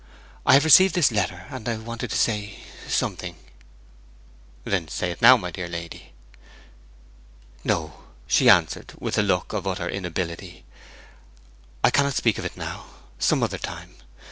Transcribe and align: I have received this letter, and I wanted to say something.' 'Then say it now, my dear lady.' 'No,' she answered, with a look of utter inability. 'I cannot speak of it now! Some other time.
I 0.47 0.53
have 0.55 0.65
received 0.65 0.95
this 0.95 1.11
letter, 1.11 1.45
and 1.51 1.69
I 1.69 1.77
wanted 1.77 2.09
to 2.09 2.17
say 2.17 2.57
something.' 2.87 3.35
'Then 4.63 4.87
say 4.87 5.11
it 5.11 5.21
now, 5.21 5.37
my 5.37 5.51
dear 5.51 5.67
lady.' 5.69 6.13
'No,' 7.63 8.01
she 8.25 8.49
answered, 8.49 8.93
with 8.97 9.19
a 9.19 9.21
look 9.21 9.53
of 9.53 9.67
utter 9.67 9.87
inability. 9.87 10.65
'I 11.83 11.91
cannot 11.91 12.15
speak 12.15 12.39
of 12.39 12.45
it 12.45 12.57
now! 12.57 12.87
Some 13.19 13.43
other 13.43 13.59
time. 13.59 13.93